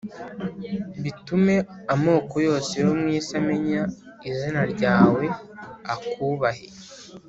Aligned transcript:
bitume 1.03 1.55
amoko 1.93 2.35
yose 2.47 2.73
yo 2.85 2.91
mu 2.99 3.07
isi 3.17 3.33
amenya 3.39 3.81
izina 4.29 4.61
ryawe, 4.73 5.23
akubahe, 5.93 6.67